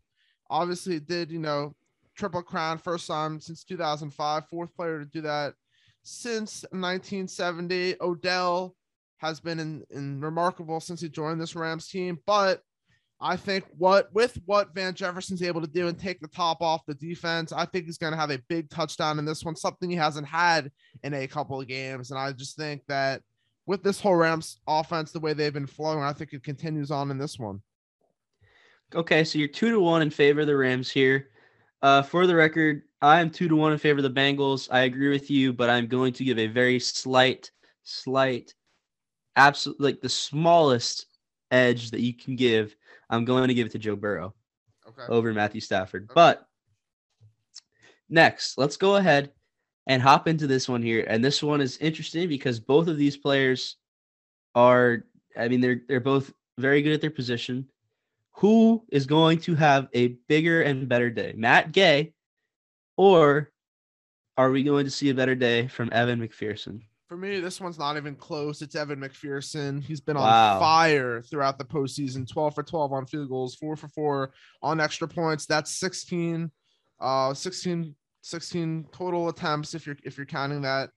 [0.49, 1.75] Obviously, did you know
[2.15, 5.53] triple crown first time since 2005, fourth player to do that
[6.03, 7.95] since 1970.
[8.01, 8.75] Odell
[9.17, 12.61] has been in, in remarkable since he joined this Rams team, but
[13.21, 16.85] I think what with what Van Jefferson's able to do and take the top off
[16.87, 19.89] the defense, I think he's going to have a big touchdown in this one, something
[19.89, 20.71] he hasn't had
[21.03, 22.09] in a couple of games.
[22.09, 23.21] And I just think that
[23.67, 27.11] with this whole Rams offense, the way they've been flowing, I think it continues on
[27.11, 27.61] in this one.
[28.95, 31.29] Okay, so you're two to one in favor of the Rams here.
[31.83, 34.67] Uh, for the record, I am two to one in favor of the Bengals.
[34.71, 37.51] I agree with you, but I'm going to give a very slight,
[37.83, 38.53] slight,
[39.35, 41.05] absolute, like the smallest
[41.51, 42.75] edge that you can give
[43.11, 44.33] I'm going to give it to Joe Burrow
[44.87, 45.03] okay.
[45.09, 46.03] over Matthew Stafford.
[46.05, 46.13] Okay.
[46.15, 46.47] But
[48.09, 49.31] next, let's go ahead
[49.87, 51.05] and hop into this one here.
[51.07, 53.75] And this one is interesting because both of these players
[54.55, 55.03] are,
[55.37, 57.67] I mean, they're they're both very good at their position.
[58.35, 61.33] Who is going to have a bigger and better day?
[61.35, 62.13] Matt Gay,
[62.97, 63.51] or
[64.37, 66.81] are we going to see a better day from Evan McPherson?
[67.11, 68.61] For me, this one's not even close.
[68.61, 69.83] It's Evan McPherson.
[69.83, 70.53] He's been wow.
[70.53, 74.31] on fire throughout the postseason 12 for 12 on field goals, four for four
[74.63, 75.45] on extra points.
[75.45, 76.49] That's 16,
[77.01, 80.89] uh, 16, 16 total attempts if you're if you're counting that.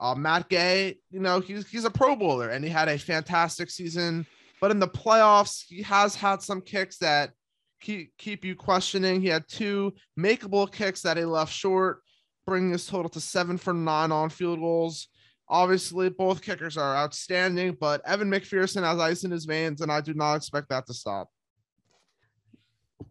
[0.00, 3.68] Uh, Matt Gay, you know, he's he's a pro bowler and he had a fantastic
[3.68, 4.24] season,
[4.62, 7.32] but in the playoffs, he has had some kicks that
[7.82, 9.20] keep keep you questioning.
[9.20, 12.00] He had two makeable kicks that he left short,
[12.46, 15.08] bringing his total to seven for nine on field goals.
[15.50, 20.00] Obviously, both kickers are outstanding, but Evan McPherson has ice in his veins, and I
[20.00, 21.28] do not expect that to stop.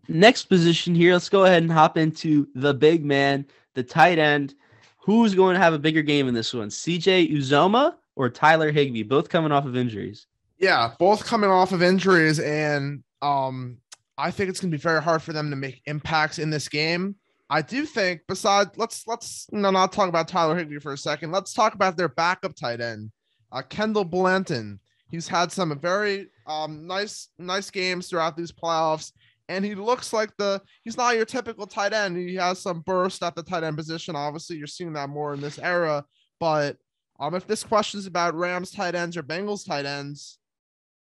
[0.08, 4.54] Next position here, let's go ahead and hop into the big man, the tight end.
[5.00, 6.70] Who's going to have a bigger game in this one?
[6.70, 10.28] CJ Uzomah or Tyler Higbee, both coming off of injuries?
[10.60, 13.78] Yeah, both coming off of injuries, and um,
[14.18, 16.68] I think it's going to be very hard for them to make impacts in this
[16.68, 17.16] game.
[17.50, 21.32] I do think besides let's let's no not talk about Tyler Higbee for a second.
[21.32, 23.12] Let's talk about their backup tight end,
[23.52, 24.80] uh, Kendall Blanton.
[25.10, 29.14] He's had some very um, nice nice games throughout these playoffs,
[29.48, 32.18] and he looks like the he's not your typical tight end.
[32.18, 34.16] He has some burst at the tight end position.
[34.16, 36.04] Obviously, you're seeing that more in this era.
[36.42, 36.76] But
[37.20, 40.38] um, if this question is about Rams tight ends or Bengals tight ends,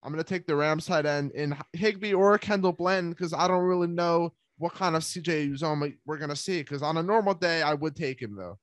[0.02, 3.66] I'm gonna take the Rams tight end in Higbee or Kendall Blanton because I don't
[3.66, 6.60] really know what kind of CJ Uzomah we're gonna see.
[6.60, 8.60] Because on a normal day, I would take him though.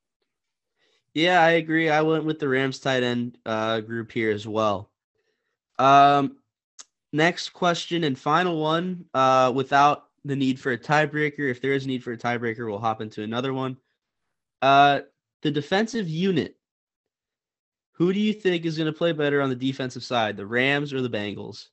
[1.12, 1.90] Yeah, I agree.
[1.90, 4.90] I went with the Rams tight end uh, group here as well.
[5.78, 6.36] Um,
[7.12, 9.06] next question and final one.
[9.12, 12.68] Uh, without the need for a tiebreaker, if there is a need for a tiebreaker,
[12.68, 13.76] we'll hop into another one.
[14.62, 15.00] Uh,
[15.42, 16.54] the defensive unit.
[17.92, 20.92] Who do you think is going to play better on the defensive side, the Rams
[20.92, 21.66] or the Bengals?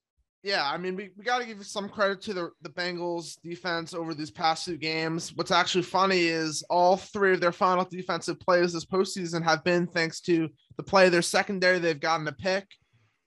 [0.46, 3.96] Yeah, I mean, we, we got to give some credit to the, the Bengals defense
[3.96, 5.34] over these past two games.
[5.34, 9.88] What's actually funny is all three of their final defensive plays this postseason have been
[9.88, 11.80] thanks to the play of their secondary.
[11.80, 12.68] They've gotten a pick.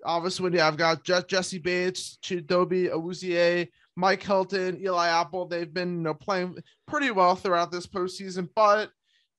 [0.05, 5.49] Obviously, yeah, I've got Je- Jessie Bates, Chidobe Awuzie, Mike Hilton, Eli Apple.
[5.49, 8.91] They've been you know, playing pretty well throughout this postseason, but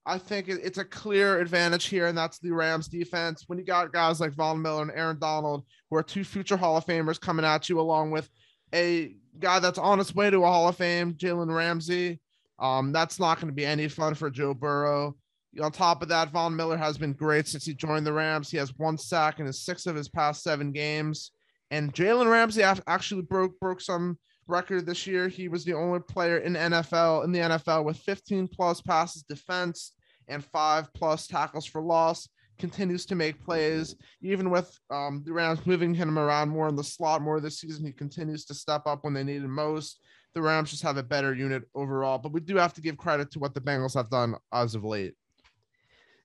[0.05, 3.43] I think it's a clear advantage here, and that's the Rams defense.
[3.47, 6.77] When you got guys like Von Miller and Aaron Donald, who are two future Hall
[6.77, 8.29] of Famers coming at you, along with
[8.73, 12.19] a guy that's on his way to a Hall of Fame, Jalen Ramsey.
[12.59, 15.15] Um, that's not going to be any fun for Joe Burrow.
[15.61, 18.51] On top of that, Von Miller has been great since he joined the Rams.
[18.51, 21.31] He has one sack in his six of his past seven games.
[21.71, 24.17] And Jalen Ramsey actually broke broke some
[24.49, 25.27] record this year.
[25.27, 29.93] He was the only player in NFL in the NFL with 15 plus passes defense
[30.27, 32.27] and five plus tackles for loss.
[32.57, 36.83] Continues to make plays, even with um, the Rams moving him around more in the
[36.83, 37.85] slot more this season.
[37.85, 40.01] He continues to step up when they need most.
[40.33, 43.31] The Rams just have a better unit overall, but we do have to give credit
[43.31, 45.13] to what the Bengals have done as of late.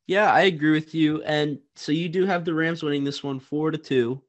[0.06, 1.22] Yeah, I agree with you.
[1.22, 4.22] And so you do have the Rams winning this one four to two.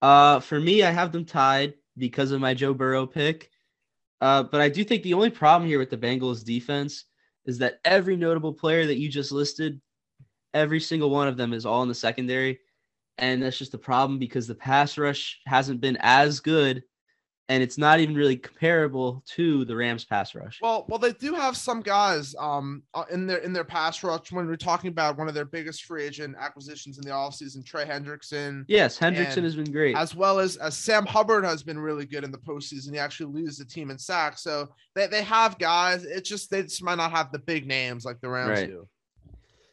[0.00, 3.50] Uh, for me, I have them tied because of my Joe Burrow pick.
[4.20, 7.04] Uh, but I do think the only problem here with the Bengals defense
[7.44, 9.80] is that every notable player that you just listed,
[10.54, 12.60] every single one of them is all in the secondary.
[13.18, 16.82] And that's just the problem because the pass rush hasn't been as good
[17.48, 20.58] and it's not even really comparable to the Rams pass rush.
[20.62, 24.30] Well, well, they do have some guys um uh, in their in their pass rush
[24.32, 27.84] when we're talking about one of their biggest free agent acquisitions in the offseason, Trey
[27.84, 28.64] Hendrickson.
[28.68, 29.96] Yes, Hendrickson has been great.
[29.96, 32.92] As well as as Sam Hubbard has been really good in the postseason.
[32.92, 34.42] He actually leads the team in sacks.
[34.42, 36.04] So they, they have guys.
[36.04, 38.68] It's just they just might not have the big names like the Rams right.
[38.68, 38.88] do.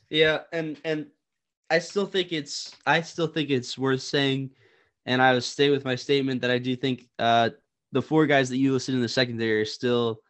[0.09, 1.07] Yeah, and and
[1.69, 4.49] I still think it's I still think it's worth saying
[5.05, 7.49] and I would stay with my statement that I do think uh,
[7.91, 10.21] the four guys that you listed in the secondary are still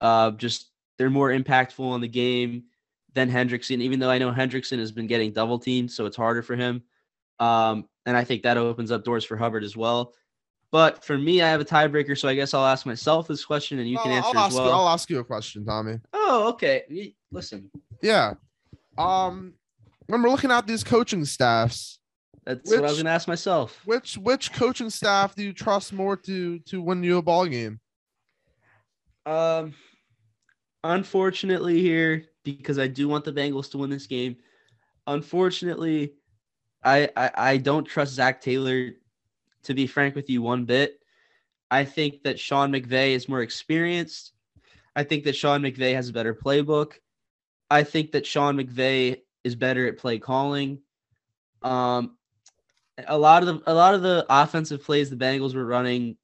[0.00, 2.64] uh, just they're more impactful on the game
[3.14, 6.42] than Hendrickson, even though I know Hendrickson has been getting double teamed, so it's harder
[6.42, 6.82] for him.
[7.38, 10.14] Um, and I think that opens up doors for Hubbard as well.
[10.70, 13.78] But for me, I have a tiebreaker, so I guess I'll ask myself this question,
[13.78, 14.64] and you can answer I'll as well.
[14.64, 15.98] You, I'll ask you a question, Tommy.
[16.14, 17.14] Oh, okay.
[17.30, 17.70] Listen.
[18.00, 18.34] Yeah.
[18.96, 19.52] Um,
[20.06, 21.98] when we're looking at these coaching staffs,
[22.44, 23.80] that's which, what I was going to ask myself.
[23.84, 27.80] Which which coaching staff do you trust more to to win you a ball game?
[29.24, 29.74] Um,
[30.82, 34.36] unfortunately, here because I do want the Bengals to win this game.
[35.06, 36.14] Unfortunately,
[36.84, 38.90] I, I I don't trust Zac Taylor.
[39.66, 40.98] To be frank with you, one bit.
[41.70, 44.32] I think that Sean McVay is more experienced.
[44.96, 46.94] I think that Sean McVay has a better playbook.
[47.70, 50.80] I think that Sean McVay is better at play calling.
[51.62, 52.16] Um,
[53.06, 56.16] a lot of the a lot of the offensive plays the Bengals were running,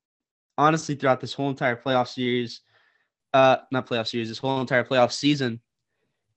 [0.57, 2.61] honestly, throughout this whole entire playoff series,
[3.35, 5.61] uh, not playoff series, this whole entire playoff season,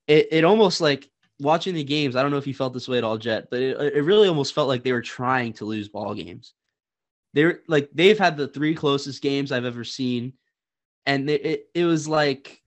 [0.08, 2.16] it it almost like watching the games.
[2.16, 4.28] I don't know if you felt this way at all, Jett, but it it really
[4.28, 6.54] almost felt like they were trying to lose ball games.
[7.34, 10.34] They're like they've had the three closest games I've ever seen,
[11.06, 12.62] and it it, it was like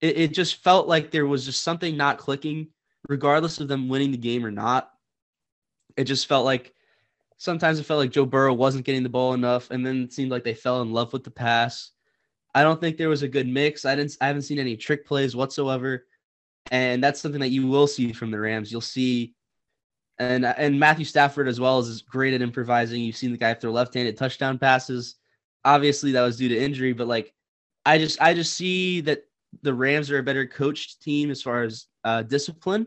[0.00, 2.68] it, it just felt like there was just something not clicking,
[3.08, 4.89] regardless of them winning the game or not
[5.96, 6.74] it just felt like
[7.36, 10.30] sometimes it felt like Joe Burrow wasn't getting the ball enough, and then it seemed
[10.30, 11.90] like they fell in love with the pass.
[12.54, 13.84] I don't think there was a good mix.
[13.84, 14.16] I didn't.
[14.20, 16.06] I haven't seen any trick plays whatsoever,
[16.70, 18.70] and that's something that you will see from the Rams.
[18.70, 19.34] You'll see,
[20.18, 23.02] and and Matthew Stafford as well is great at improvising.
[23.02, 25.16] You've seen the guy throw left-handed touchdown passes.
[25.64, 27.32] Obviously, that was due to injury, but like,
[27.86, 29.24] I just I just see that
[29.62, 32.86] the Rams are a better coached team as far as uh, discipline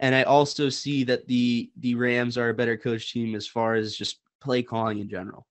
[0.00, 3.74] and I also see that the the Rams are a better coach team as far
[3.74, 5.46] as just play calling in general.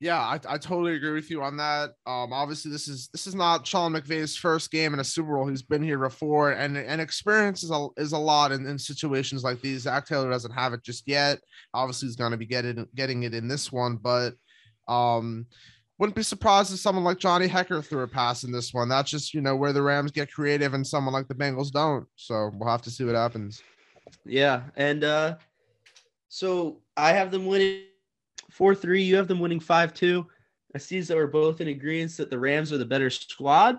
[0.00, 1.92] Yeah, I, I totally agree with you on that.
[2.04, 5.46] Um, obviously this is this is not Sean McVay's first game in a Super Bowl.
[5.46, 9.44] He's been here before, and and experience is a is a lot in, in situations
[9.44, 9.82] like these.
[9.82, 11.38] Zac Taylor doesn't have it just yet.
[11.72, 14.34] Obviously, he's going to be getting getting it in this one, but
[14.88, 15.46] um,
[15.98, 18.88] wouldn't be surprised if someone like Johnny Hekker threw a pass in this one.
[18.88, 22.06] That's just you know where the Rams get creative, and someone like the Bengals don't.
[22.16, 23.62] So we'll have to see what happens.
[24.24, 25.36] Yeah, and uh
[26.28, 27.84] so I have them winning
[28.50, 29.02] four three.
[29.02, 30.26] You have them winning five two.
[30.74, 33.78] I see that we're both in agreement that the Rams are the better squad.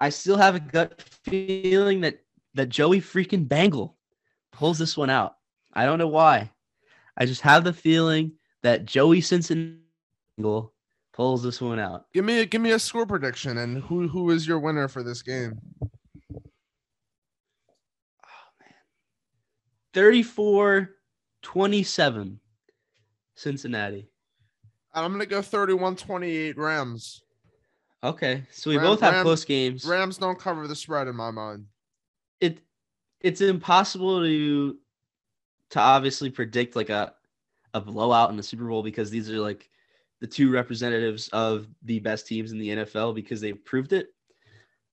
[0.00, 2.20] I still have a gut feeling that
[2.54, 3.96] that Joey freaking Bangle
[4.50, 5.36] pulls this one out.
[5.72, 6.50] I don't know why.
[7.16, 8.32] I just have the feeling
[8.62, 9.78] that Joey Cincinnati
[11.12, 12.06] pulls this one out.
[12.12, 15.02] Give me a give me a score prediction and who who is your winner for
[15.02, 15.58] this game?
[19.94, 20.90] 34
[21.42, 22.38] 27
[23.34, 24.08] Cincinnati.
[24.94, 27.22] I'm gonna go 31-28 Rams.
[28.04, 29.84] Okay, so we Ram- both have Ram- close games.
[29.84, 31.66] Rams don't cover the spread in my mind.
[32.40, 32.58] it
[33.20, 34.76] it's impossible to
[35.70, 37.14] to obviously predict like a
[37.74, 39.70] a blowout in the Super Bowl because these are like
[40.20, 44.08] the two representatives of the best teams in the NFL because they've proved it.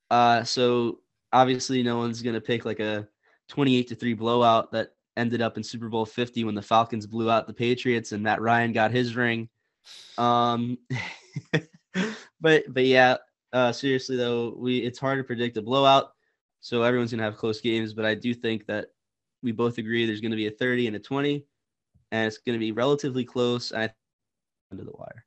[0.09, 0.99] Uh, so
[1.33, 3.07] obviously no one's gonna pick like a
[3.49, 7.29] 28 to 3 blowout that ended up in Super Bowl 50 when the Falcons blew
[7.29, 9.49] out the Patriots and Matt Ryan got his ring.
[10.17, 10.77] Um
[12.41, 13.17] but but yeah,
[13.51, 16.13] uh seriously though, we it's hard to predict a blowout.
[16.61, 18.87] So everyone's gonna have close games, but I do think that
[19.43, 21.45] we both agree there's gonna be a 30 and a 20,
[22.11, 23.71] and it's gonna be relatively close.
[23.71, 23.93] And I
[24.71, 25.25] under the wire.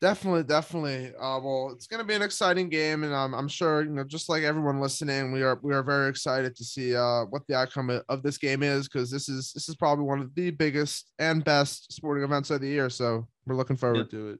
[0.00, 1.08] Definitely, definitely.
[1.08, 4.02] Uh, well, it's going to be an exciting game, and um, I'm sure you know,
[4.02, 7.54] just like everyone listening, we are we are very excited to see uh, what the
[7.54, 11.12] outcome of- this game is because this is this is probably one of the biggest
[11.18, 12.88] and best sporting events of the year.
[12.88, 14.38] So we're looking forward to it.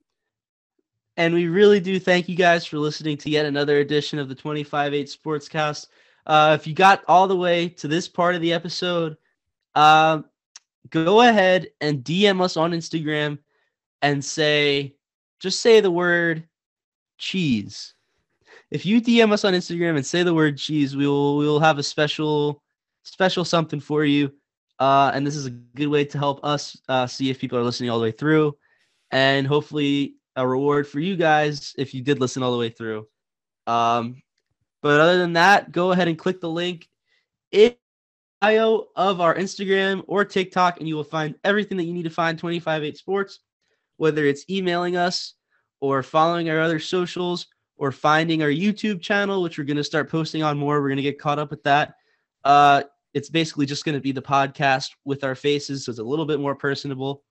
[1.18, 4.34] And we really do thank you guys for listening to yet another edition of the
[4.34, 5.88] 25-8 Sportscast.
[6.24, 9.18] Uh, if you got all the way to this part of the episode,
[9.74, 10.24] um,
[10.88, 13.38] go ahead and DM us on Instagram
[14.00, 14.94] and say,
[15.40, 16.46] just say the word
[17.18, 17.94] cheese.
[18.70, 21.60] If you DM us on Instagram and say the word cheese, we will we will
[21.60, 22.62] have a special
[23.02, 24.32] special something for you.
[24.78, 27.62] Uh, and this is a good way to help us uh, see if people are
[27.62, 28.56] listening all the way through,
[29.10, 33.06] and hopefully a reward for you guys if you did listen all the way through.
[33.66, 34.22] Um,
[34.82, 36.88] but other than that, go ahead and click the link
[37.52, 37.74] in
[38.40, 42.10] bio of our Instagram or TikTok, and you will find everything that you need to
[42.10, 43.40] find 258 Sports,
[44.00, 45.34] whether it's emailing us
[45.80, 50.10] or following our other socials or finding our YouTube channel, which we're going to start
[50.10, 50.80] posting on more.
[50.80, 51.96] We're going to get caught up with that.
[52.42, 56.02] Uh, it's basically just going to be the podcast with our faces, so it's a
[56.02, 57.24] little bit more personable.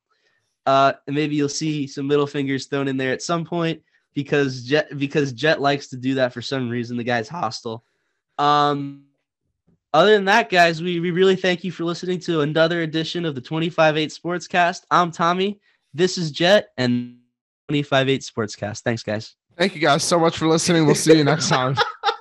[0.68, 3.82] Uh, and maybe you'll see some middle fingers thrown in there at some point
[4.14, 6.98] because Jett because Jett likes to do that for some reason.
[6.98, 7.84] The guy's hostile.
[8.38, 9.06] Um,
[9.92, 13.34] other than that, guys, we, we really thank you for listening to another edition of
[13.34, 14.82] the 25-8 Sportscast.
[14.92, 15.60] I'm Tommy.
[15.94, 17.18] This is Jett and
[17.72, 18.82] 25-8 Sportscast.
[18.82, 19.36] Thanks, guys.
[19.58, 20.86] Thank you guys so much for listening.
[20.86, 21.76] We'll see you next time.